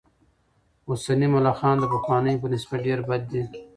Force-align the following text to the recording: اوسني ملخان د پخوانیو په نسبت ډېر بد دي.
اوسني 0.89 1.27
ملخان 1.35 1.75
د 1.79 1.83
پخوانیو 1.93 2.41
په 2.41 2.47
نسبت 2.53 2.79
ډېر 2.85 2.99
بد 3.09 3.21
دي. 3.31 3.43